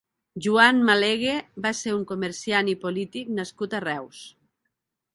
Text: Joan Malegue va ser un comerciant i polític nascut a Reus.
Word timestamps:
Joan 0.45 0.79
Malegue 0.87 1.35
va 1.67 1.73
ser 1.81 1.95
un 1.99 2.07
comerciant 2.13 2.75
i 2.75 2.77
polític 2.87 3.33
nascut 3.41 3.77
a 3.81 3.87
Reus. 3.89 4.29